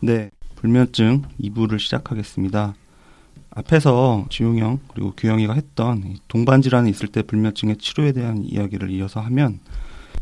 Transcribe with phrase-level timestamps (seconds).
[0.00, 2.74] 네, 불면증 2부를 시작하겠습니다.
[3.50, 9.58] 앞에서 지용형 그리고 규영이가 했던 동반 질환이 있을 때 불면증의 치료에 대한 이야기를 이어서 하면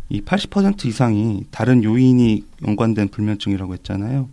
[0.09, 4.31] 이 80% 이상이 다른 요인이 연관된 불면증이라고 했잖아요.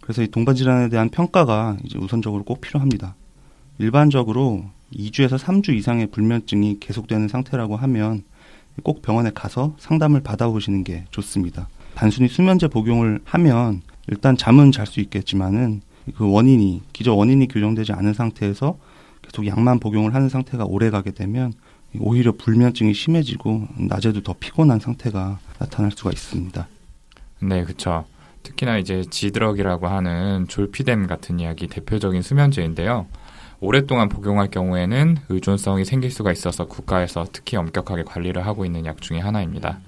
[0.00, 3.14] 그래서 이 동반 질환에 대한 평가가 이제 우선적으로 꼭 필요합니다.
[3.78, 8.24] 일반적으로 2주에서 3주 이상의 불면증이 계속되는 상태라고 하면
[8.82, 11.68] 꼭 병원에 가서 상담을 받아보시는 게 좋습니다.
[11.94, 15.82] 단순히 수면제 복용을 하면 일단 잠은 잘 수 있겠지만은
[16.16, 18.76] 그 원인이 기저 원인이 규정되지 않은 상태에서
[19.22, 21.52] 계속 약만 복용을 하는 상태가 오래 가게 되면
[21.98, 26.68] 오히려 불면증이 심해지고 낮에도 더 피곤한 상태가 나타날 수가 있습니다.
[27.42, 28.04] 네, 그렇죠.
[28.42, 33.06] 특히나 이제 지드럭이라고 하는 졸피뎀 같은 이야기 대표적인 수면제인데요.
[33.60, 39.20] 오랫동안 복용할 경우에는 의존성이 생길 수가 있어서 국가에서 특히 엄격하게 관리를 하고 있는 약 중의
[39.22, 39.78] 하나입니다.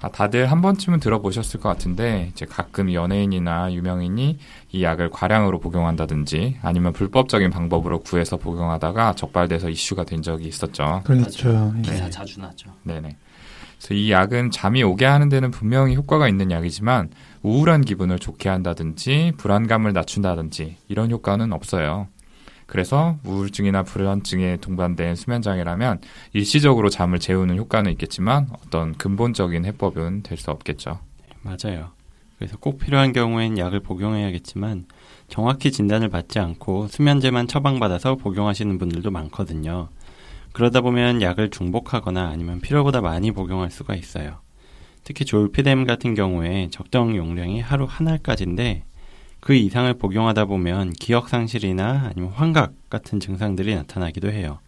[0.00, 4.38] 아, 다들 한 번쯤은 들어보셨을 것 같은데 이제 가끔 연예인이나 유명인이
[4.72, 11.00] 이 약을 과량으로 복용한다든지 아니면 불법적인 방법으로 구해서 복용하다가 적발돼서 이슈가 된 적이 있었죠.
[11.04, 11.74] 그렇죠.
[11.82, 12.10] 기사 네.
[12.10, 12.70] 자주 나죠.
[12.82, 13.16] 네네.
[13.78, 17.10] 그래서 이 약은 잠이 오게 하는 데는 분명히 효과가 있는 약이지만
[17.42, 22.08] 우울한 기분을 좋게 한다든지 불안감을 낮춘다든지 이런 효과는 없어요.
[22.66, 26.00] 그래서 우울증이나 불안증에 동반된 수면 장애라면
[26.32, 30.98] 일시적으로 잠을 재우는 효과는 있겠지만 어떤 근본적인 해법은 될 수 없겠죠.
[31.42, 31.90] 맞아요.
[32.38, 34.86] 그래서 꼭 필요한 경우엔 약을 복용해야겠지만
[35.28, 39.88] 정확히 진단을 받지 않고 수면제만 처방받아서 복용하시는 분들도 많거든요.
[40.52, 44.40] 그러다 보면 약을 중복하거나 아니면 필요보다 많이 복용할 수가 있어요.
[45.04, 48.84] 특히 졸피뎀 같은 경우에 적정 용량이 하루 한 알까지인데
[49.46, 54.58] 그 이상을 복용하다 보면 기억 상실이나 아니면 환각 같은 증상들이 나타나기도 해요.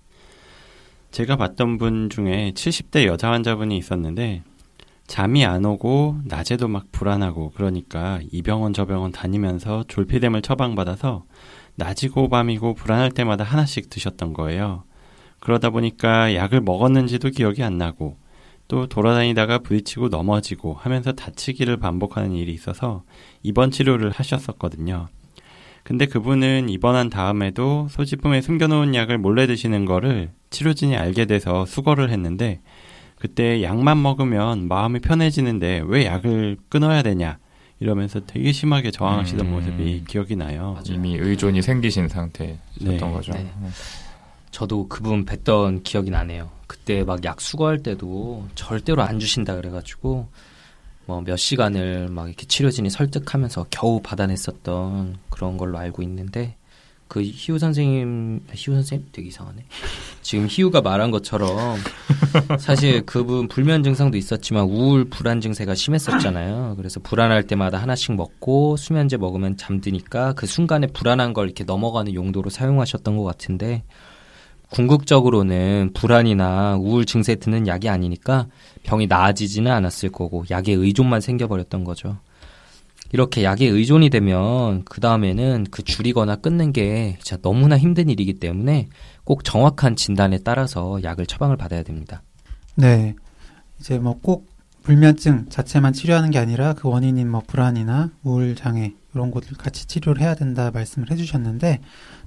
[1.10, 4.44] 제가 봤던 분 중에 70대 여자 환자분이 있었는데
[5.08, 11.24] 잠이 안 오고 낮에도 막 불안하고 그러니까 이 병원 저 병원 다니면서 졸피뎀을 처방받아서
[11.74, 14.84] 낮이고 밤이고 불안할 때마다 하나씩 드셨던 거예요.
[15.40, 18.16] 그러다 보니까 약을 먹었는지도 기억이 안 나고
[18.68, 23.02] 또 돌아다니다가 부딪히고 넘어지고 하면서 다치기를 반복하는 일이 있어서
[23.42, 25.08] 입원 치료를 하셨었거든요.
[25.82, 32.60] 근데 그분은 입원한 다음에도 소지품에 숨겨놓은 약을 몰래 드시는 거를 치료진이 알게 돼서 수거를 했는데
[33.16, 37.38] 그때 약만 먹으면 마음이 편해지는데 왜 약을 끊어야 되냐
[37.80, 39.50] 이러면서 되게 심하게 저항하시던 음.
[39.52, 40.72] 모습이 기억이 나요.
[40.74, 40.94] 맞아요.
[40.94, 42.98] 이미 의존이 생기신 상태였던 네.
[42.98, 43.32] 거죠.
[43.32, 43.50] 네.
[44.50, 46.50] 저도 그분 뵀던 기억이 나네요.
[46.66, 50.28] 그때 막 약 수거할 때도 절대로 안 주신다 그래가지고
[51.06, 56.56] 뭐 몇 시간을 막 이렇게 치료진이 설득하면서 겨우 받아냈었던 그런 걸로 알고 있는데
[57.08, 59.64] 그 희우 선생님 희우 선생님 되게 이상하네.
[60.20, 61.78] 지금 희우가 말한 것처럼
[62.58, 66.74] 사실 그분 불면 증상도 있었지만 우울 불안 증세가 심했었잖아요.
[66.76, 72.50] 그래서 불안할 때마다 하나씩 먹고 수면제 먹으면 잠드니까 그 순간에 불안한 걸 이렇게 넘어가는 용도로
[72.50, 73.84] 사용하셨던 것 같은데
[74.70, 78.46] 궁극적으로는 불안이나 우울 증세에 드는 약이 아니니까
[78.82, 82.18] 병이 나아지지는 않았을 거고 약에 의존만 생겨버렸던 거죠.
[83.12, 88.88] 이렇게 약에 의존이 되면 그 다음에는 그 줄이거나 끊는 게 진짜 너무나 힘든 일이기 때문에
[89.24, 92.22] 꼭 정확한 진단에 따라서 약을 처방을 받아야 됩니다.
[92.74, 93.14] 네.
[93.80, 94.58] 이제 뭐 꼭
[94.88, 100.22] 불면증 자체만 치료하는 게 아니라 그 원인인 뭐 불안이나 우울 장애 이런 것들 같이 치료를
[100.22, 101.80] 해야 된다 말씀을 해주셨는데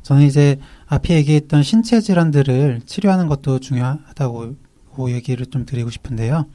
[0.03, 0.57] 저는 이제
[0.87, 4.55] 앞에 얘기했던 신체 질환들을 치료하는 것도 중요하다고
[5.09, 6.45] 얘기를 좀 드리고 싶은데요.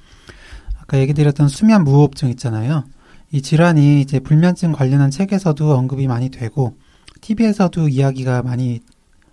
[0.80, 2.84] 아까 얘기 드렸던 수면 무호흡증 있잖아요.
[3.32, 6.76] 이 질환이 이제 불면증 관련한 책에서도 언급이 많이 되고
[7.20, 8.80] TV에서도 이야기가 많이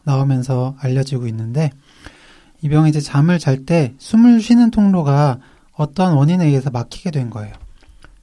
[0.03, 1.69] 나오면서 알려지고 있는데
[2.61, 5.39] 이 병이 이제 잠을 잘 때 숨을 쉬는 통로가
[5.73, 7.53] 어떤 원인에 의해서 막히게 된 거예요.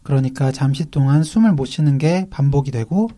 [0.03, 3.09] 그러니까 잠시 동안 숨을 못 쉬는 게 반복이 되고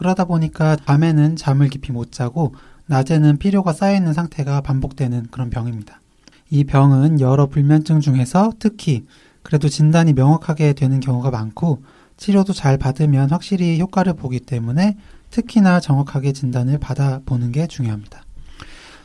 [0.00, 2.54] 그러다 보니까 밤에는 잠을 깊이 못 자고
[2.86, 6.00] 낮에는 피로가 쌓여있는 상태가 반복되는 그런 병입니다.
[6.48, 9.04] 이 병은 여러 불면증 중에서 특히
[9.42, 11.82] 그래도 진단이 명확하게 되는 경우가 많고
[12.16, 14.96] 치료도 잘 받으면 확실히 효과를 보기 때문에
[15.28, 18.22] 특히나 정확하게 진단을 받아보는 게 중요합니다.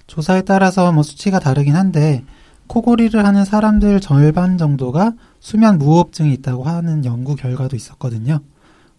[0.07, 2.23] 조사에 따라서 뭐 수치가 다르긴 한데
[2.67, 5.11] 코골이를 하는 사람들 절반 정도가
[5.41, 8.39] 수면 무호흡증이 있다고 하는 연구 결과도 있었거든요.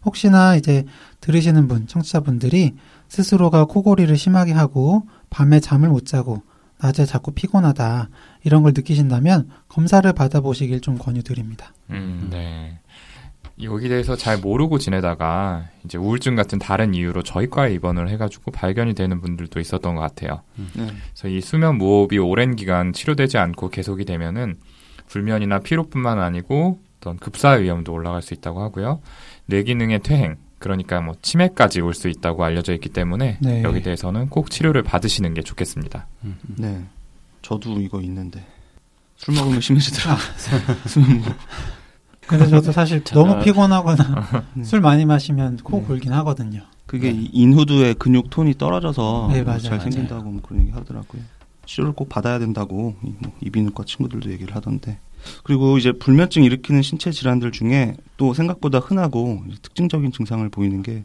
[0.06, 0.84] 혹시나 이제
[1.20, 2.74] 들으시는 분, 청취자분들이
[3.08, 6.42] 스스로가 코골이를 심하게 하고 밤에 잠을 못 자고
[6.80, 8.08] 낮에 자꾸 피곤하다
[8.44, 11.72] 이런 걸 느끼신다면 검사를 받아보시길 좀 권유드립니다.
[11.90, 12.78] 음, 네.
[13.62, 19.20] 여기 대해서 잘 모르고 지내다가 이제 우울증 같은 다른 이유로 저희과에 입원을 해가지고 발견이 되는
[19.22, 20.42] 분들도 있었던 것 같아요.
[20.58, 20.68] 음.
[20.74, 20.86] 네.
[21.14, 24.56] 그래서 이 수면 무호흡이 오랜 기간 치료되지 않고 계속이 되면은
[25.08, 29.00] 불면이나 피로뿐만 아니고 어떤 급사 위험도 올라갈 수 있다고 하고요.
[29.46, 33.62] 뇌 기능의 퇴행, 그러니까 뭐 치매까지 올 수 있다고 알려져 있기 때문에 네.
[33.62, 36.06] 여기 대해서는 꼭 치료를 받으시는 게 좋겠습니다.
[36.58, 36.84] 네.
[37.42, 38.44] 저도 이거 있는데
[39.16, 40.16] 술 먹으면 심해지더라.
[40.98, 41.32] 무-
[42.26, 44.64] 근데 저도 사실 너무 피곤하거나 네.
[44.64, 45.84] 술 많이 마시면 코 네.
[45.86, 46.62] 골긴 하거든요.
[46.86, 49.80] 그게 이 인후두의 근육 톤이 떨어져서 네, 맞아요, 잘.
[49.80, 51.22] 생긴다고 뭐 그런 얘기 하더라고요.
[51.66, 54.98] 치료를 꼭 받아야 된다고 이- 뭐 이비인후과 친구들도 얘기를 하던데.
[55.44, 61.04] 그리고 이제 불면증 일으키는 신체 질환들 중에 또 생각보다 흔하고 특징적인 증상을 보이는 게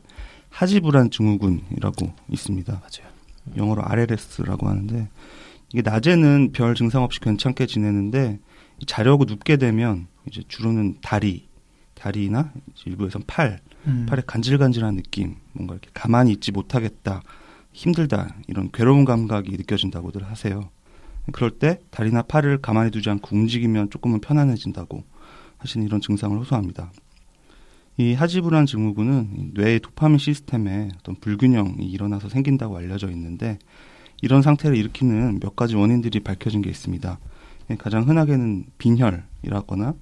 [0.50, 2.74] 하지불안 증후군이라고 있습니다.
[2.74, 3.12] 맞아요.
[3.56, 5.10] 영어로 RLS라고 하는데
[5.74, 8.40] 이게 낮에는 별 증상 없이 괜찮게 지내는데
[8.88, 11.48] 자려고 눕게 되면 이제 주로는 다리,
[11.94, 12.52] 다리나
[12.86, 14.06] 일부에선 팔, 음.
[14.08, 17.22] 팔에 간질간질한 느낌, 뭔가 이렇게 가만히 있지 못하겠다,
[17.74, 20.70] 힘들다 이런 괴로운 감각이 느껴진다고들 하세요.
[21.32, 25.04] 그럴 때 다리나 팔을 가만히 두지 않고 움직이면 조금은 편안해진다고
[25.58, 26.92] 하시는 이런 증상을 호소합니다.
[27.98, 33.60] 이 하지불안 증후군은 이 뇌의 도파민 시스템에 어떤 불균형이 일어나서 생긴다고 알려져 있는데
[34.22, 37.20] 이런 상태를 일으키는 몇 가지 원인들이 밝혀진 게 있습니다.
[37.70, 39.94] 예, 가장 흔하게는 빈혈이라거나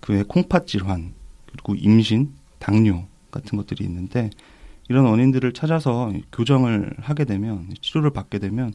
[0.00, 1.14] 그 외 콩팥 질환
[1.50, 4.30] 그리고 임신, 당뇨 같은 것들이 있는데
[4.88, 8.72] 이런 원인들을 찾아서 교정을 하게 되면 치료를 받게 되면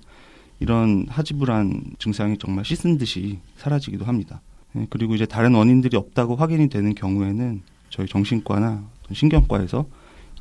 [0.64, 4.40] 이런 하지불안 증상이 정말 씻은 듯이 사라지기도 합니다.
[4.78, 8.82] 예, 그리고 이제 다른 원인들이 없다고 확인이 되는 경우에는 저희 정신과나
[9.12, 9.86] 신경과에서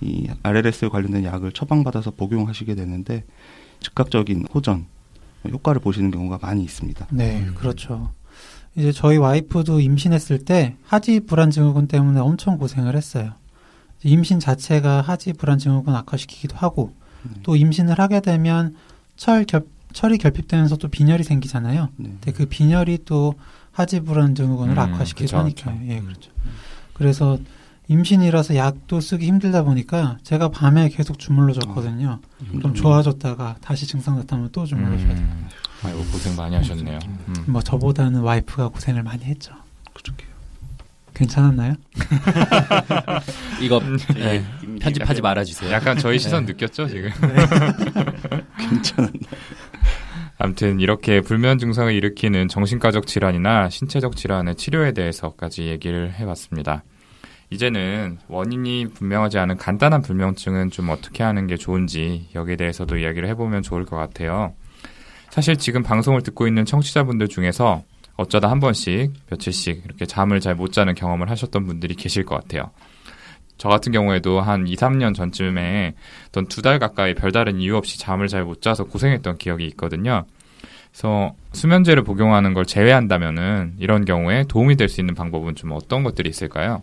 [0.01, 3.25] 이 RLS에 관련된 약을 처방받아서 복용하시게 되는데
[3.81, 4.87] 즉각적인 호전
[5.51, 7.09] 효과를 보시는 경우가 많이 있습니다.
[7.11, 7.55] 네, 음.
[7.57, 8.13] 그렇죠.
[8.77, 13.33] 이제 저희 와이프도 임신했을 때 하지 불안 증후군 때문에 엄청 고생을 했어요.
[14.05, 16.93] 임신 자체가 하지 불안 증후군 악화시키기도 하고
[17.25, 17.41] 네.
[17.43, 18.77] 또 임신을 하게 되면
[19.17, 21.89] 철 결, 철이 결핍되면서 또 빈혈이 생기잖아요.
[21.97, 22.09] 네.
[22.11, 23.35] 근데 그 빈혈이 또
[23.73, 25.05] 하지 불안 증후군을 음, 하니까요.
[25.15, 25.81] 그쵸.
[25.87, 26.31] 예, 그렇죠.
[26.93, 27.39] 그래서
[27.89, 32.21] 임신이라서 약도 쓰기 힘들다 보니까 제가 밤에 계속 주물러 줬거든요.
[32.61, 35.19] 좀 좋아졌다가 다시 증상 나타나면 또 주물러 줘야 돼요.
[35.19, 35.49] 음,
[35.85, 36.99] 아이고 고생 많이 하셨네요.
[37.29, 37.35] 음.
[37.49, 39.53] 뭐 저보다는 와이프가 고생을 많이 했죠.
[39.93, 40.25] 그렇게
[41.15, 41.75] 괜찮았나요?
[43.61, 43.81] 이거
[44.15, 44.45] 네,
[44.81, 45.71] 편집하지 말아주세요.
[45.71, 47.11] 약간 저희 시선 느꼈죠 지금.
[48.59, 49.12] 괜찮은
[50.44, 56.83] 아무튼 이렇게 불면 증상을 일으키는 정신과적 질환이나 신체적 질환의 치료에 대해서까지 얘기를 해봤습니다.
[57.50, 63.62] 이제는 원인이 분명하지 않은 간단한 불면증은 좀 어떻게 하는 게 좋은지 여기에 대해서도 이야기를 해보면
[63.62, 64.53] 좋을 것 같아요.
[65.31, 67.85] 사실 지금 방송을 듣고 있는 청취자분들 중에서
[68.17, 72.65] 어쩌다 한 번씩 며칠씩 이렇게 잠을 잘 못 자는 경험을 하셨던 분들이 계실 것 같아요.
[73.62, 75.94] 저 같은 경우에도 한 2, 3년 전쯤에
[76.31, 80.25] 어떤 두 달 가까이 별다른 이유 없이 잠을 잘 못 자서 고생했던 기억이 있거든요.
[80.91, 86.29] 그래서 수면제를 복용하는 걸 제외한다면은 이런 경우에 도움이 될 수 있는 방법은 좀 어떤 것들이
[86.29, 86.82] 있을까요?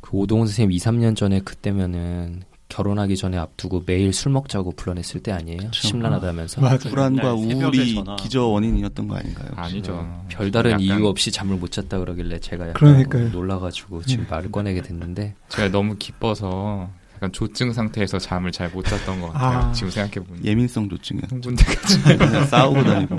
[0.00, 2.42] 그 오동훈 선생님 2, 3년 전에 그때면은
[2.76, 5.58] 결혼하기 전에 앞두고 매일 술 먹자고 불러냈을 때 아니에요?
[5.58, 5.88] 그쵸.
[5.88, 6.62] 심란하다면서.
[6.62, 6.78] 맞아요.
[6.78, 8.02] 불안과 새벽에 우울이.
[8.18, 9.48] 기저 원인이었던 거 아닌가요?
[9.56, 9.74] 혹시?
[9.74, 10.24] 아니죠.
[10.30, 13.28] 별다른 약간 이유 없이 잠을 못 잤다 그러길래 제가 약간 그러니까요.
[13.28, 19.20] 놀라가지고 지금 말을 꺼내게 됐는데 제가 너무 기뻐서 약간 조증 상태에서 잠을 잘 못 잤던
[19.20, 19.58] 것 같아요.
[19.68, 19.72] 아.
[19.72, 23.16] 지금 생각해 보니 예민성 흥분돼가지고 그냥 싸우고 다니고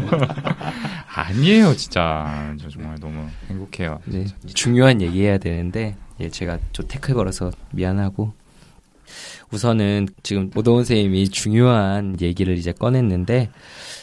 [1.16, 2.56] 아니에요, 진짜.
[2.59, 3.99] 저 정말 너무 행복해요.
[4.06, 4.25] 네,
[4.56, 8.33] 중요한 얘기해야 되는데 예, 제가 좀 태클 걸어서 미안하고
[9.54, 13.50] 우선은 지금 오동훈 선생님이 중요한 얘기를 이제 꺼냈는데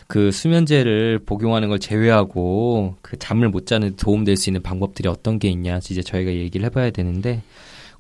[0.06, 5.40] 그 수면제를 복용하는 걸 제외하고 그 잠을 못 자는 데 도움될 수 있는 방법들이 어떤
[5.40, 7.42] 게 있냐 이제 저희가 얘기를 해봐야 되는데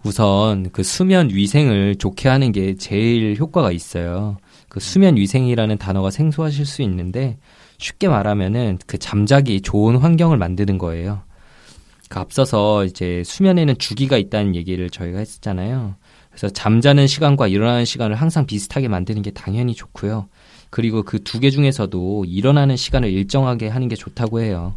[0.04, 4.36] 우선 그 수면 위생을 좋게 하는 게 제일 효과가 있어요.
[4.68, 7.36] 그 수면 위생이라는 단어가 생소하실 수 있는데
[7.78, 11.22] 쉽게 말하면은 그 잠자기 좋은 환경을 만드는 거예요.
[12.08, 15.96] 그 앞서서 이제 수면에는 주기가 있다는 얘기를 저희가 했었잖아요.
[16.30, 20.28] 그래서 잠자는 시간과 일어나는 시간을 항상 비슷하게 만드는 게 당연히 좋고요.
[20.70, 24.74] 그리고 그 두 개 중에서도 일어나는 시간을 일정하게 하는 게 좋다고 해요.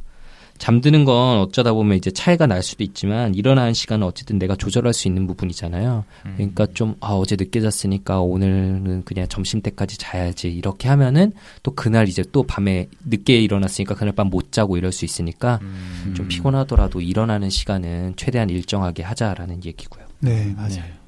[0.60, 5.08] 잠드는 건 어쩌다 보면 이제 차이가 날 수도 있지만 일어나는 시간은 어쨌든 내가 조절할 수
[5.08, 6.06] 있는 부분이잖아요.
[6.28, 6.34] 음.
[6.38, 11.34] 그러니까 좀 아, 어제 늦게 잤으니까 오늘은 그냥 점심 때까지 자야지 이렇게 하면은
[11.64, 16.14] 또 그날 이제 또 밤에 늦게 일어났으니까 그날 밤 못 자고 이럴 수 있으니까 음.
[16.16, 20.06] 좀 피곤하더라도 일어나는 시간은 최대한 일정하게 하자라는 얘기고요.
[20.20, 21.03] 네, 맞아요.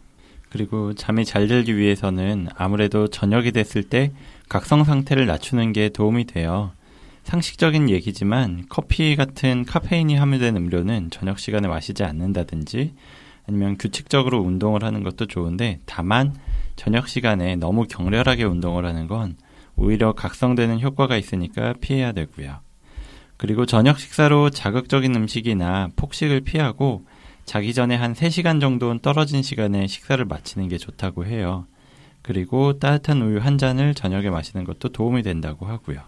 [0.56, 4.14] 그리고 잠이 잘 들기 위해서는 아무래도 저녁이 됐을 때
[4.48, 6.72] 각성 상태를 낮추는 게 도움이 돼요.
[7.26, 12.94] 상식적인 얘기지만 커피 같은 카페인이 함유된 음료는 저녁 시간에 마시지 않는다든지
[13.50, 16.34] 아니면 규칙적으로 운동을 하는 것도 좋은데 다만
[16.78, 19.36] 저녁 시간에 너무 격렬하게 운동을 하는 건
[19.76, 22.60] 오히려 각성되는 효과가 있으니까 피해야 되고요.
[23.36, 27.04] 그리고 저녁 식사로 자극적인 음식이나 폭식을 피하고
[27.46, 31.66] 자기 전에 한 3시간 정도는 떨어진 시간에 식사를 마치는 게 좋다고 해요.
[32.22, 36.00] 그리고 따뜻한 우유 한 잔을 저녁에 마시는 것도 도움이 된다고 하고요.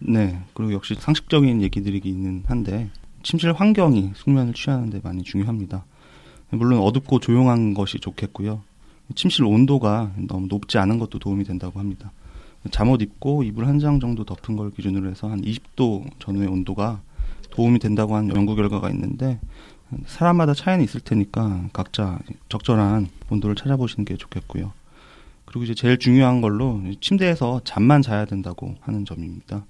[0.00, 0.40] 네.
[0.54, 2.90] 그리고 역시 상식적인 얘기들이기는 한데
[3.22, 5.84] 침실 환경이 숙면을 취하는 데 많이 중요합니다.
[6.50, 8.62] 물론 어둡고 조용한 것이 좋겠고요.
[9.14, 12.10] 침실 온도가 너무 높지 않은 것도 도움이 된다고 합니다.
[12.72, 17.00] 잠옷 입고 이불 한 장 정도 덮은 걸 기준으로 해서 한 20도 전후의 온도가
[17.50, 19.38] 도움이 된다고 하는 연구 결과가 있는데
[20.06, 22.18] 사람마다 차이는 있을 테니까 각자
[22.48, 24.72] 적절한 온도를 찾아보시는 게 좋겠고요.
[25.44, 29.64] 그리고 이제 제일 중요한 걸로 침대에서 잠만 자야 된다고 하는 점입니다.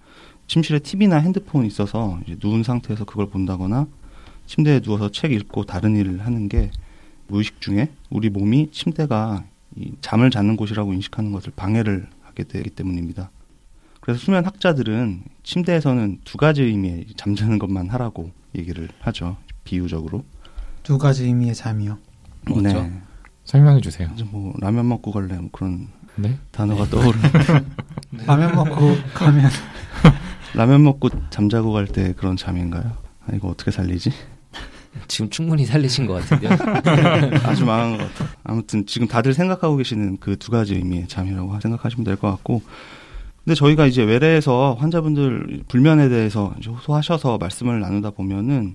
[0.47, 3.87] 침실에 TV나 핸드폰 있어서 누운 상태에서 그걸 본다거나
[4.47, 6.71] 침대에 누워서 책 읽고 다른 일을 하는 게
[7.29, 9.45] 무의식 중에 우리 몸이 침대가
[10.01, 13.31] 잠을 자는 곳이라고 인식하는 것을 방해를 하게 되기 때문입니다.
[14.01, 19.37] 그래서 수면 학자들은 침대에서는 두 가지 의미의 잠자는 것만 하라고 얘기를 하죠.
[19.65, 20.25] 비유적으로.
[20.83, 21.99] 두 가지 의미의 잠이요.
[22.49, 22.63] 뭐죠?
[22.83, 22.93] 네.
[23.45, 24.09] 설명해 주세요.
[24.31, 26.37] 뭐 라면 먹고 갈래 뭐 그런 네?
[26.51, 27.31] 단어가 떠오르는.
[28.11, 28.25] 네.
[28.27, 29.51] 라면 먹고 가면
[30.55, 32.93] 라면 먹고 잠자고 갈 때 그런 잠인가요?
[33.27, 34.13] 아, 이거 어떻게 살리지?
[35.09, 36.51] 지금 충분히 살리신 것 같은데요.
[37.45, 38.29] 아주 망한 것 같아요.
[38.45, 42.63] 아무튼 지금 다들 생각하고 계시는 그 두 가지 의미의 잠이라고 생각하시면 될 것 같고
[43.45, 48.75] 근데 저희가 이제 외래에서 환자분들 불면에 대해서 호소하셔서 말씀을 나누다 보면은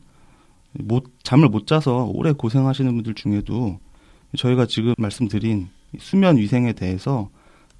[0.79, 3.79] 못 잠을 못 자서 오래 고생하시는 분들 중에도
[4.35, 7.29] 저희가 지금 말씀드린 수면 위생에 대해서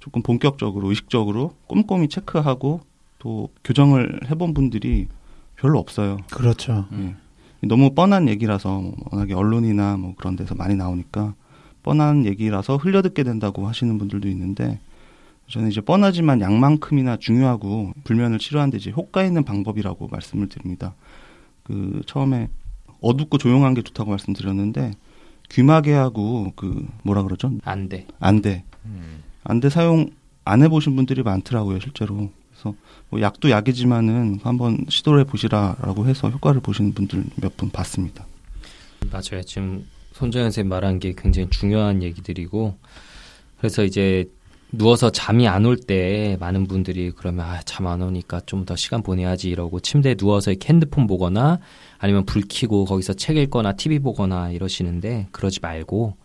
[0.00, 2.80] 조금 본격적으로 의식적으로 꼼꼼히 체크하고
[3.18, 5.08] 또 교정을 해본 분들이
[5.56, 6.18] 별로 없어요.
[6.30, 6.86] 그렇죠.
[6.92, 7.14] 예.
[7.66, 11.34] 너무 뻔한 얘기라서 뭐 워낙에 언론이나 뭐 그런 데서 많이 나오니까
[11.82, 14.78] 뻔한 얘기라서 흘려듣게 된다고 하시는 분들도 있는데
[15.48, 20.94] 저는 이제 뻔하지만 양만큼이나 중요하고 불면을 치료하는 데 이제 효과 있는 방법이라고 말씀을 드립니다.
[21.64, 22.48] 그 처음에
[23.00, 24.92] 어둡고 조용한 게 좋다고 말씀드렸는데
[25.50, 27.50] 귀마개하고 그 뭐라 그러죠?
[27.64, 28.06] 안대.
[28.20, 28.64] 안대.
[28.84, 29.22] 음.
[29.44, 30.10] 안대 사용
[30.44, 32.30] 안 해보신 분들이 많더라고요, 실제로.
[32.50, 32.74] 그래서
[33.08, 38.26] 뭐 약도 약이지만은 한번 시도를 해보시라라고 해서 효과를 보시는 분들 몇 분 봤습니다.
[39.10, 39.42] 맞아요.
[39.44, 42.76] 지금 손정현 선생님 말한 게 굉장히 중요한 얘기들이고
[43.58, 44.28] 그래서 이제
[44.72, 49.02] 누워서 잠이 안 올 때 많은 분들이 그러면 아, 잠 안 오니까 좀 더 시간
[49.02, 51.58] 보내야지 이러고 침대에 누워서 이렇게 핸드폰 보거나
[51.98, 56.16] 아니면 불 켜고 거기서 책 읽거나 TV 보거나 이러시는데 그러지 말고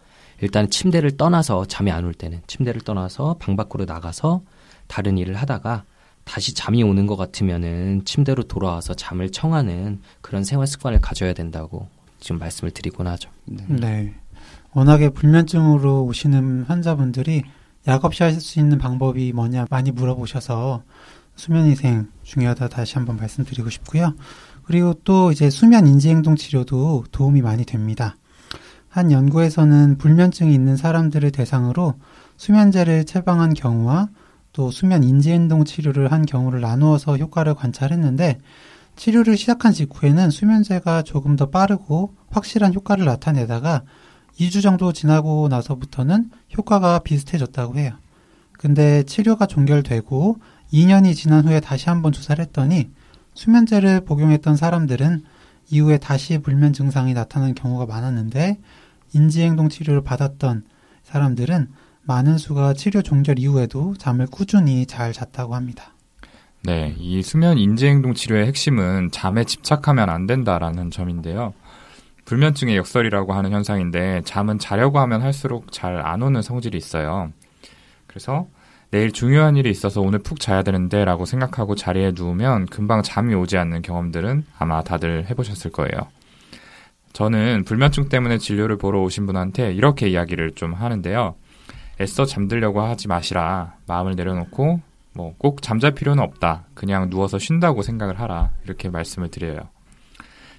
[0.41, 4.41] 일단 침대를 떠나서 잠이 안 올 때는 침대를 떠나서 방 밖으로 나가서
[4.87, 5.85] 다른 일을 하다가
[6.25, 11.87] 다시 잠이 오는 것 같으면은 침대로 돌아와서 잠을 청하는 그런 생활 습관을 가져야 된다고
[12.19, 13.29] 지금 말씀을 드리곤 하죠.
[13.45, 13.63] 네.
[13.69, 14.13] 네.
[14.73, 17.43] 워낙에 불면증으로 오시는 환자분들이
[17.87, 20.83] 약 없이 하실 수 있는 방법이 뭐냐 많이 물어보셔서
[21.35, 24.13] 수면 위생 중요하다 다시 한번 말씀드리고 싶고요.
[24.63, 28.15] 그리고 또 이제 수면 인지 행동 치료도 도움이 많이 됩니다.
[28.87, 31.95] 한 연구에서는 불면증이 있는 사람들을 대상으로
[32.37, 34.09] 수면제를 처방한 경우와
[34.53, 38.37] 또 수면 인지 행동 치료를 한 경우를 나누어서 효과를 관찰했는데
[38.95, 43.81] 치료를 시작한 직후에는 수면제가 조금 더 빠르고 확실한 효과를 나타내다가
[44.39, 47.93] 2주 정도 지나고 나서부터는 효과가 비슷해졌다고 해요.
[48.53, 50.37] 근데 치료가 종결되고
[50.71, 52.89] 2년이 지난 후에 다시 한번 조사를 했더니
[53.33, 55.23] 수면제를 복용했던 사람들은
[55.69, 58.59] 이후에 다시 불면 증상이 나타나는 경우가 많았는데
[59.13, 60.63] 인지행동 치료를 받았던
[61.03, 61.67] 사람들은
[62.03, 65.93] 많은 수가 치료 종결 이후에도 잠을 꾸준히 잘 잤다고 합니다.
[66.63, 71.53] 네, 이 수면 인지행동 치료의 핵심은 잠에 집착하면 안 된다라는 점인데요.
[72.25, 77.31] 불면증의 역설이라고 하는 현상인데 잠은 자려고 하면 할수록 잘 안 오는 성질이 있어요.
[78.07, 78.47] 그래서
[78.91, 83.57] 내일 중요한 일이 있어서 오늘 푹 자야 되는데 라고 생각하고 자리에 누우면 금방 잠이 오지
[83.57, 86.07] 않는 경험들은 아마 다들 해보셨을 거예요.
[87.13, 91.35] 저는 불면증 때문에 진료를 보러 오신 분한테 이렇게 이야기를 좀 하는데요.
[92.01, 93.75] 애써 잠들려고 하지 마시라.
[93.87, 94.81] 마음을 내려놓고
[95.13, 96.65] 뭐 꼭 잠잘 필요는 없다.
[96.73, 98.51] 그냥 누워서 쉰다고 생각을 하라.
[98.63, 99.59] 이렇게 말씀을 드려요.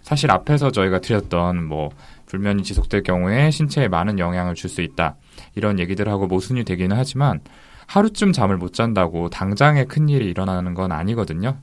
[0.04, 1.90] 사실 앞에서 저희가 드렸던 뭐
[2.26, 5.16] 불면이 지속될 경우에 신체에 많은 영향을 줄 수 있다.
[5.54, 7.40] 이런 얘기들하고 모순이 되기는 하지만
[7.86, 11.56] 하루쯤 잠을 못 잔다고 당장에 큰 일이 일어나는 건 아니거든요.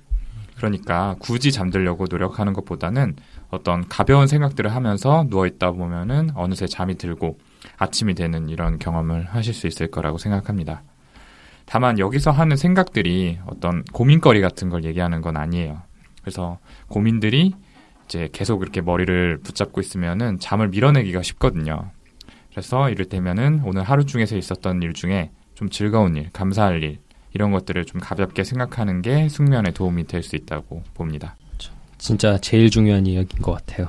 [0.58, 3.16] 그러니까 굳이 잠들려고 노력하는 것보다는
[3.50, 7.38] 어떤 가벼운 생각들을 하면서 누워 있다 보면은 어느새 잠이 들고
[7.78, 10.82] 아침이 되는 이런 경험을 하실 수 있을 거라고 생각합니다.
[11.66, 15.82] 다만 여기서 하는 생각들이 어떤 고민거리 같은 걸 얘기하는 건 아니에요.
[16.22, 17.54] 그래서 고민들이
[18.12, 21.92] 이제 계속 이렇게 머리를 붙잡고 있으면은 잠을 밀어내기가 쉽거든요.
[22.50, 26.98] 그래서 이를테면은 오늘 하루 중에서 있었던 일 중에 좀 즐거운 일, 감사할 일,
[27.34, 31.38] 이런 것들을 좀 가볍게 생각하는 게 숙면에 도움이 될 수 있다고 봅니다.
[31.98, 33.88] 진짜 제일 중요한 이야기인 것 같아요.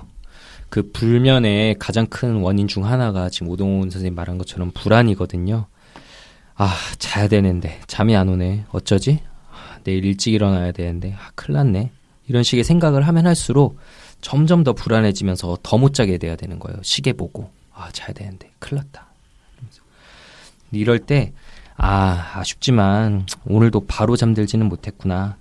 [0.68, 5.66] 그 불면의 가장 큰 원인 중 하나가 지금 오동훈 선생님 말한 것처럼 불안이거든요.
[6.54, 8.66] 아, 자야 되는데 잠이 안 오네.
[8.70, 9.18] 어쩌지?
[9.50, 11.90] 아, 내일 일찍 일어나야 되는데 아, 큰일 났네.
[12.28, 13.78] 이런 식의 생각을 하면 할수록
[14.22, 16.78] 점점 더 불안해지면서 더 못 자게 돼야 되는 거예요.
[16.82, 19.06] 시계 보고 아, 자야 되는데 큰일 났다.
[20.70, 21.32] 이럴 때
[21.76, 25.36] 아, 아쉽지만 오늘도 바로 잠들지는 못했구나.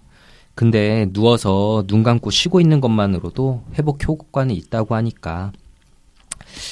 [0.56, 5.52] 근데 누워서 눈 감고 쉬고 있는 것만으로도 회복 효과는 있다고 하니까.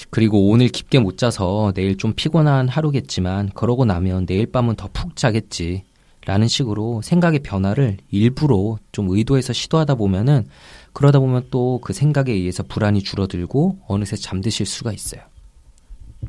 [0.09, 5.15] 그리고 오늘 깊게 못 자서 내일 좀 피곤한 하루겠지만 그러고 나면 내일 밤은 더 푹
[5.15, 5.83] 자겠지.
[6.29, 10.45] 라는 식으로 생각의 변화를 일부러 좀 의도해서 시도하다 보면은
[10.93, 15.23] 그러다 보면 또 그 생각에 의해서 불안이 줄어들고 어느새 잠드실 수가 있어요.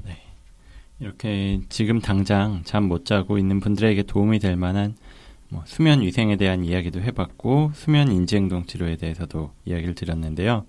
[0.07, 0.17] 네.
[1.01, 4.95] 이렇게 지금 당장 잠 못 자고 있는 분들에게 도움이 될 만한
[5.51, 10.65] 뭐 수면 위생에 대한 이야기도 해봤고 수면 인지행동 치료에 대해서도 이야기를 드렸는데요.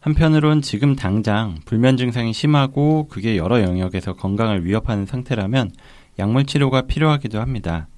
[0.00, 5.72] 한편으론 지금 당장 불면 증상이 심하고 그게 여러 영역에서 건강을 위협하는 상태라면
[6.18, 7.88] 약물 치료가 필요하기도 합니다.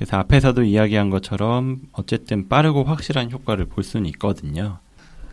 [0.00, 4.78] 그래서 앞에서도 이야기한 것처럼 어쨌든 빠르고 확실한 효과를 볼 수는 있거든요.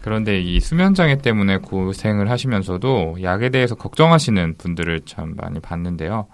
[0.02, 6.28] 그런데 이 수면 장애 때문에 고생을 하시면서도 약에 대해서 걱정하시는 분들을 참 많이 봤는데요.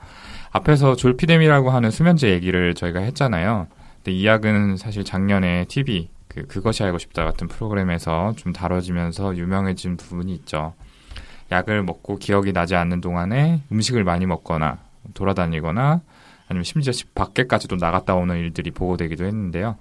[0.52, 3.68] 앞에서 졸피뎀이라고 하는 수면제 얘기를 저희가 했잖아요.
[3.98, 9.96] 근데 이 약은 사실 작년에 TV 그 그것이 알고 싶다 같은 프로그램에서 좀 다뤄지면서 유명해진
[9.96, 10.74] 부분이 있죠.
[11.52, 14.80] 약을 먹고 기억이 나지 않는 동안에 음식을 많이 먹거나
[15.14, 16.02] 돌아다니거나
[16.48, 19.78] 아니면 심지어 집 밖에까지도 나갔다 오는 일들이 보고되기도 했는데요.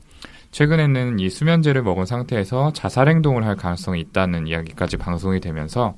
[0.52, 5.96] 최근에는 이 수면제를 먹은 상태에서 자살 행동을 할 가능성이 있다는 이야기까지 방송이 되면서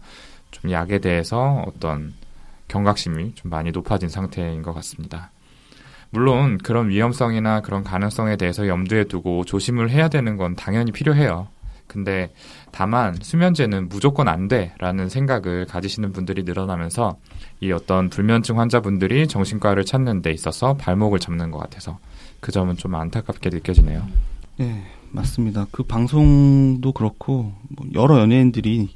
[0.52, 2.14] 좀 약에 대해서 어떤
[2.68, 5.30] 경각심이 좀 많이 높아진 상태인 것 같습니다.
[6.10, 11.48] 물론 그런 위험성이나 그런 가능성에 대해서 염두에 두고 조심을 해야 되는 건 당연히 필요해요.
[11.94, 12.28] 근데
[12.72, 17.16] 다만 수면제는 무조건 안 돼라는 생각을 가지시는 분들이 늘어나면서
[17.60, 22.00] 이 어떤 불면증 환자분들이 정신과를 찾는 데 있어서 발목을 잡는 것 같아서
[22.40, 24.04] 그 점은 좀 안타깝게 느껴지네요.
[24.56, 25.68] 네, 맞습니다.
[25.70, 28.90] 그 방송도 그렇고 뭐 여러 연예인들이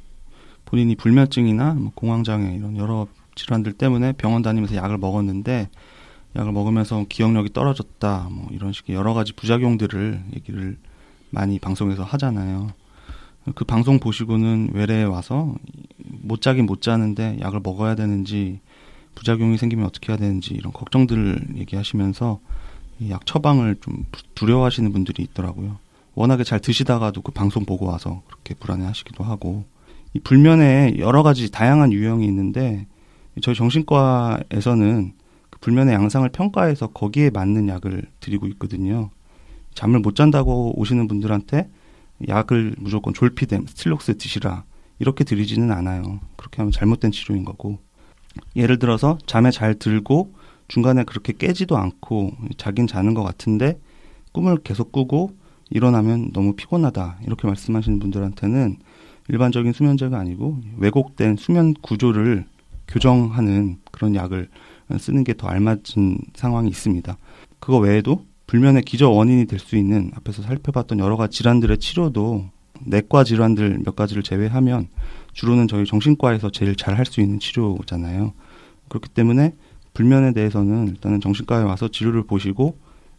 [0.65, 5.69] 본인이 불면증이나 뭐 공황장애 이런 여러 질환들 때문에 병원 다니면서 약을 먹었는데
[6.35, 10.77] 약을 먹으면서 기억력이 떨어졌다 뭐 이런 식의 여러 가지 부작용들을 얘기를
[11.29, 12.71] 많이 방송에서 하잖아요.
[13.55, 15.55] 그 방송 보시고는 외래에 와서
[15.97, 18.59] 못 자긴 못 자는데 약을 먹어야 되는지
[19.15, 22.39] 부작용이 생기면 어떻게 해야 되는지 이런 걱정들을 얘기하시면서
[23.09, 25.77] 약 처방을 좀 두려워하시는 분들이 있더라고요.
[26.15, 29.63] 워낙에 잘 드시다가도 그 방송 보고 와서 그렇게 불안해하시기도 하고
[30.13, 32.87] 이 불면에 여러 가지 다양한 유형이 있는데
[33.41, 35.13] 저희 정신과에서는
[35.49, 39.11] 그 불면의 양상을 평가해서 거기에 맞는 약을 드리고 있거든요.
[39.73, 41.69] 잠을 못 잔다고 오시는 분들한테
[42.27, 44.63] 약을 무조건 졸피뎀, 스틸록스 드시라
[44.99, 46.19] 이렇게 드리지는 않아요.
[46.35, 47.79] 그렇게 하면 잘못된 치료인 거고
[48.55, 50.33] 예를 들어서 잠에 잘 들고
[50.67, 53.79] 중간에 그렇게 깨지도 않고 자긴 자는 것 같은데
[54.33, 55.37] 꿈을 계속 꾸고
[55.69, 58.77] 일어나면 너무 피곤하다 이렇게 말씀하시는 분들한테는
[59.29, 62.45] 일반적인 수면제가 아니고 왜곡된 수면 구조를
[62.87, 64.49] 교정하는 그런 약을
[64.97, 67.15] 쓰는 게 더 알맞은 상황이 있습니다.
[67.59, 72.45] 그거 외에도 불면의 기저 원인이 될 수 있는 앞에서 살펴봤던 여러 가지 질환들의 치료도
[72.83, 74.87] 내과 질환들 몇 가지를 제외하면
[75.33, 78.33] 주로는 저희 정신과에서 제일 잘 할 수 있는 치료잖아요.
[78.87, 79.53] 그렇기 때문에
[79.93, 82.75] 불면에 대해서는 일단은 정신과에 와서 치료를 보시고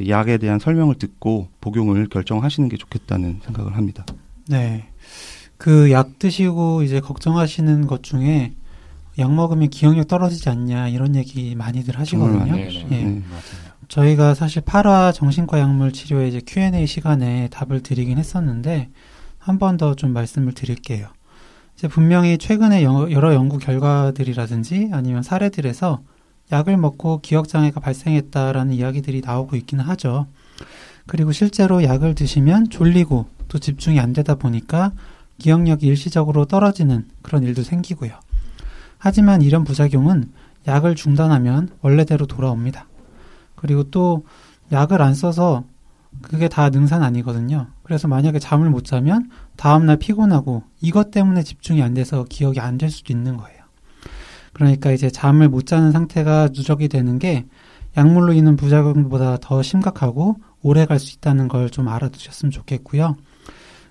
[0.09, 4.05] 약에 대한 설명을 듣고 복용을 결정하시는 게 좋겠다는 생각을 합니다.
[4.49, 4.89] 네.
[5.59, 8.55] 그 약 드시고 이제 걱정하시는 것 중에
[9.19, 12.57] 약 먹으면 기억력 떨어지지 않냐 이런 얘기 많이들 하시거든요.
[12.57, 13.23] 네, 네, 예.
[13.95, 18.89] 저희가 사실 8화 정신과 약물 치료의 이제 Q&A 시간에 답을 드리긴 했었는데
[19.39, 21.09] 한 번 더 좀 말씀을 드릴게요.
[21.77, 26.03] 이제 분명히 최근에 여- 여러 연구 결과들이라든지 아니면 사례들에서
[26.53, 30.27] 약을 먹고 기억 장애가 발생했다라는 이야기들이 나오고 있기는 하죠.
[31.07, 34.93] 그리고 실제로 약을 드시면 졸리고 또 집중이 안 되다 보니까
[35.39, 38.13] 기억력이 일시적으로 떨어지는 그런 일도 생기고요.
[38.99, 40.29] 하지만 이런 부작용은
[40.69, 42.87] 약을 중단하면 원래대로 돌아옵니다.
[43.61, 44.25] 그리고 또
[44.73, 45.65] 약을 안 써서
[46.23, 47.67] 그게 다 능산 아니거든요.
[47.83, 52.91] 그래서 만약에 잠을 못 자면 다음날 피곤하고 이것 때문에 집중이 안 돼서 기억이 안 될
[52.91, 53.61] 수도 있는 거예요.
[54.55, 57.45] 그러니까 이제 잠을 못 자는 상태가 누적이 되는 게
[57.97, 63.17] 약물로 인한 부작용보다 더 심각하고 오래 갈 수 있다는 걸 좀 알아두셨으면 좋겠고요.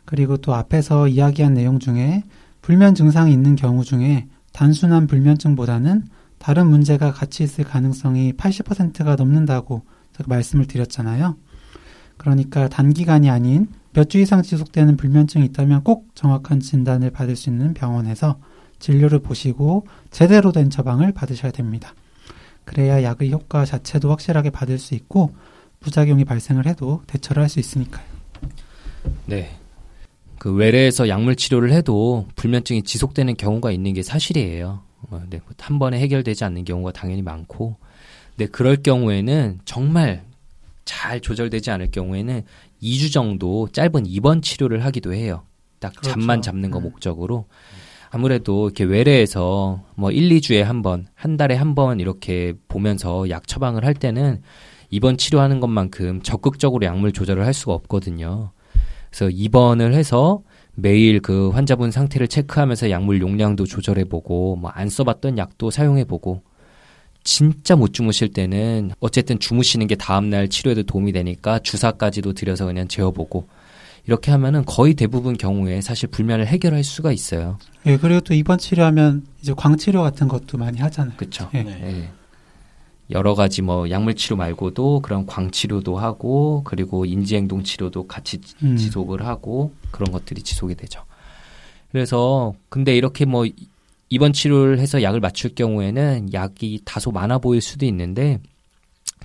[0.05, 2.23] 그리고 또 앞에서 이야기한 내용 중에
[2.62, 6.05] 불면 증상이 있는 경우 중에 단순한 불면증보다는
[6.39, 9.84] 다른 문제가 같이 있을 가능성이 80%가 넘는다고
[10.17, 11.36] 제가 말씀을 드렸잖아요.
[12.17, 17.73] 그러니까 단기간이 아닌 몇 주 이상 지속되는 불면증이 있다면 꼭 정확한 진단을 받을 수 있는
[17.73, 18.39] 병원에서
[18.80, 21.93] 진료를 보시고 제대로 된 처방을 받으셔야 됩니다.
[22.65, 25.34] 그래야 약의 효과 자체도 확실하게 받을 수 있고
[25.80, 28.06] 부작용이 발생을 해도 대처를 할 수 있으니까요.
[29.25, 29.49] 네.
[30.38, 34.82] 그 외래에서 약물 치료를 해도 불면증이 지속되는 경우가 있는 게 사실이에요.
[35.09, 37.77] 어, 네, 한 번에 해결되지 않는 경우가 당연히 많고,
[38.38, 40.23] 네, 그럴 경우에는 정말
[40.85, 42.43] 잘 조절되지 않을 경우에는
[42.81, 45.43] 2주 정도 짧은 입원 치료를 하기도 해요.
[45.79, 46.12] 딱 그렇죠.
[46.12, 46.83] 잠만 잡는 거 음.
[46.83, 47.45] 목적으로.
[48.12, 53.47] 아무래도 이렇게 외래에서 뭐 1, 2주에 한 번, 한 달에 한 번 이렇게 보면서 약
[53.47, 54.41] 처방을 할 때는
[54.89, 58.51] 입원 치료하는 것만큼 적극적으로 약물 조절을 할 수가 없거든요.
[59.12, 60.41] 그래서 입원을 해서
[60.75, 66.41] 매일 그 환자분 상태를 체크하면서 약물 용량도 조절해보고 뭐 안 써봤던 약도 사용해보고
[67.23, 73.47] 진짜 못 주무실 때는 어쨌든 주무시는 게 다음날 치료에도 도움이 되니까 주사까지도 들여서 그냥 재워보고
[74.08, 77.60] 이렇게 하면은 거의 대부분 경우에 사실 불면을 해결할 수가 있어요.
[77.86, 81.15] 예, 그리고 또 입원 치료하면 이제 광치료 같은 것도 많이 하잖아요.
[81.17, 81.49] 그렇죠.
[81.53, 81.60] 예.
[81.60, 82.10] 예.
[83.12, 88.78] 여러 가지 뭐 약물 치료 말고도 그런 광 치료도 하고 그리고 인지행동 치료도 같이 음.
[88.78, 91.04] 지속을 하고 그런 것들이 지속이 되죠.
[91.91, 93.45] 그래서 근데 이렇게 뭐
[94.10, 98.39] 입원 치료를 해서 약을 맞출 경우에는 약이 다소 많아 보일 수도 있는데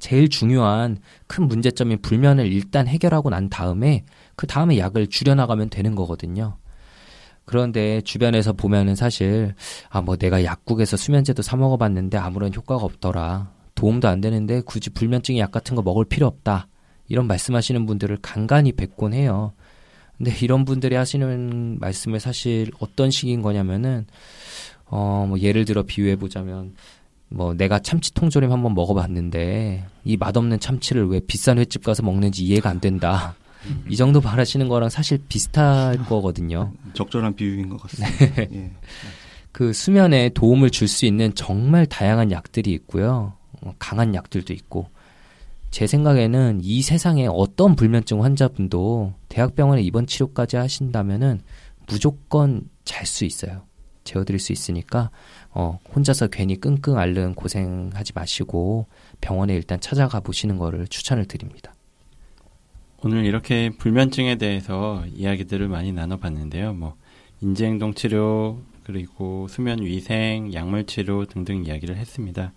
[0.01, 4.05] 제일 중요한 큰 문제점인 불면을 일단 해결하고 난 다음에
[4.37, 6.57] 그 다음에 약을 줄여나가면 되는 거거든요.
[7.45, 9.55] 그런데 주변에서 보면은 사실
[9.91, 15.39] 아 뭐 내가 약국에서 수면제도 사 먹어봤는데 아무런 효과가 없더라 도움도 안 되는데 굳이 불면증
[15.39, 16.69] 약 같은 거 먹을 필요 없다
[17.09, 19.53] 이런 말씀하시는 분들을 간간히 뵙곤 해요.
[20.17, 24.07] 근데 이런 분들이 하시는 말씀을 사실 어떤 식인 거냐면은
[24.87, 26.75] 어 뭐 예를 들어 비유해 보자면
[27.29, 32.71] 뭐 내가 참치 통조림 한번 먹어봤는데 이 맛없는 참치를 왜 비싼 횟집 가서 먹는지 이해가
[32.71, 33.35] 안 된다.
[33.89, 36.73] 이 정도 말하시는 거랑 사실 비슷할 거거든요.
[36.93, 38.43] 적절한 비유인 것 같습니다.
[38.53, 38.71] 예.
[39.53, 43.33] 그 수면에 도움을 줄 수 있는 정말 다양한 약들이 있고요.
[43.65, 44.89] 어, 강한 약들도 있고.
[45.71, 51.41] 제 생각에는 이 세상에 어떤 불면증 환자분도 대학병원에 입원 치료까지 하신다면은
[51.89, 53.63] 무조건 잘 수 있어요.
[54.05, 55.11] 재워드릴 수 있으니까
[55.51, 58.87] 어, 혼자서 괜히 끙끙 앓는 고생하지 마시고
[59.21, 61.75] 병원에 일단 찾아가 보시는 거를 추천을 드립니다.
[63.03, 66.75] 오늘 이렇게 불면증에 대해서 이야기들을 많이 나눠봤는데요.
[66.75, 66.95] 뭐
[67.41, 72.53] 인지행동 치료 그리고 수면 위생, 약물 치료 등등 이야기를 했습니다.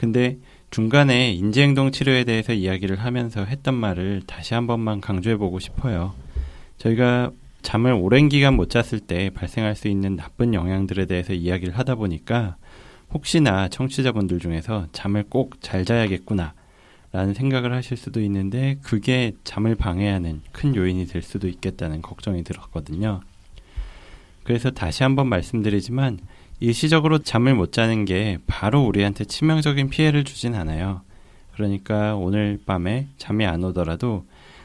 [0.00, 0.38] 근데
[0.70, 6.14] 중간에 인지행동 치료에 대해서 이야기를 하면서 했던 말을 다시 한 번만 강조해 보고 싶어요.
[6.78, 11.96] 저희가 잠을 오랜 기간 못 잤을 때 발생할 수 있는 나쁜 영향들에 대해서 이야기를 하다
[11.96, 12.56] 보니까
[13.12, 16.54] 혹시나 청취자분들 중에서 잠을 꼭 잘 자야겠구나
[17.12, 23.20] 라는 생각을 하실 수도 있는데 그게 잠을 방해하는 큰 요인이 될 수도 있겠다는 걱정이 들었거든요.
[24.44, 26.20] 그래서 다시 한번 말씀드리지만
[26.60, 31.00] 일시적으로 잠을 못 자는 게 바로 우리한테 치명적인 피해를 주진 않아요.
[31.54, 34.24] 그러니까 오늘 밤에 잠이 안 오더라도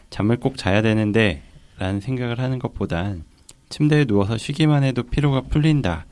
[0.10, 1.42] 잠을 꼭 자야 되는데
[1.78, 3.24] 라는 생각을 하는 것보단
[3.70, 6.06] 침대에 누워서 쉬기만 해도 피로가 풀린다.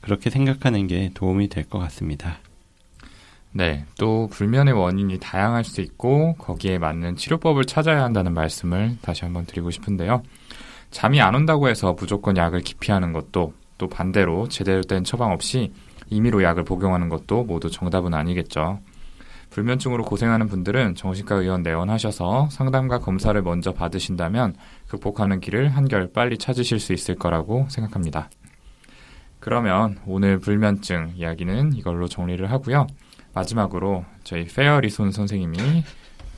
[0.00, 2.38] 그렇게 생각하는 게 도움이 될 것 같습니다.
[3.52, 9.46] 네, 또 불면의 원인이 다양할 수 있고 거기에 맞는 치료법을 찾아야 한다는 말씀을 다시 한번
[9.46, 10.22] 드리고 싶은데요.
[10.90, 15.72] 잠이 안 온다고 해서 무조건 약을 기피하는 것도 또 반대로 제대로 된 처방 없이
[16.10, 18.80] 임의로 약을 복용하는 것도 모두 정답은 아니겠죠.
[19.50, 24.54] 불면증으로 고생하는 분들은 정신과 의원 내원하셔서 상담과 검사를 먼저 받으신다면
[24.88, 28.28] 극복하는 길을 한결 빨리 찾으실 수 있을 거라고 생각합니다.
[29.40, 32.86] 그러면 오늘 불면증 이야기는 이걸로 정리를 하고요.
[33.32, 35.84] 마지막으로 저희 페어리손 선생님이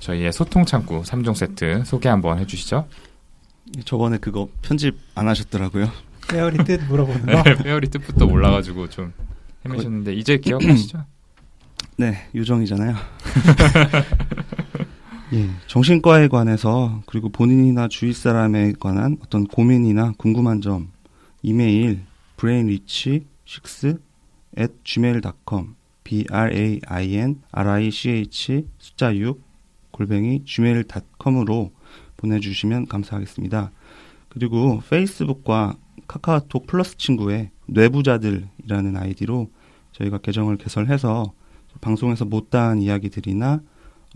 [0.01, 2.87] 저희의 소통 창구 3종 세트 소개 한번 해주시죠.
[3.85, 6.08] 저번에 그거 편집 안 하셨더라고요.
[6.29, 7.43] 페어리 뜻 물어보는 거.
[7.43, 9.13] 네, 페어리 뜻부터 몰라가지고 좀
[9.67, 11.05] 헤매셨는데 이제 기억하시죠?
[11.97, 12.95] 네, 유정이잖아요.
[15.35, 20.91] 예, 정신과에 관해서 그리고 본인이나 주위 사람에 관한 어떤 고민이나 궁금한 점
[21.43, 22.01] 이메일
[22.37, 24.01] brainrich6
[24.59, 29.43] at gmail.com b r a i n r i c h 숫자 6
[29.91, 31.73] 골뱅이 gmail.com으로
[32.17, 33.71] 보내주시면 감사하겠습니다.
[34.29, 35.77] 그리고 페이스북과
[36.09, 39.49] 카카오톡 플러스 친구에 뇌부자들이라는 아이디로
[39.93, 41.33] 저희가 계정을 개설해서
[41.81, 43.61] 방송에서 못다한 이야기들이나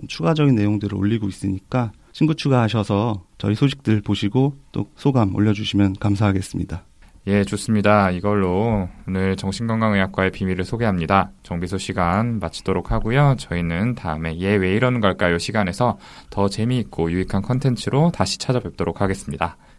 [0.09, 6.85] 추가적인 내용들을 올리고 있으니까 친구 추가하셔서 저희 소식들 보시고 또 소감 올려주시면 감사하겠습니다.
[7.28, 8.11] 예, 좋습니다.
[8.11, 11.31] 이걸로 오늘 정신건강의학과의 비밀을 소개합니다.
[11.44, 13.37] 정비소 시간 마치도록 하고요.
[13.38, 15.38] 저희는 다음에 얘 왜 이러는 걸까요?
[15.38, 15.98] 시간에서
[16.31, 19.33] 더 재미있고 유익한 컨텐츠로 다시 찾아뵙도록 하겠습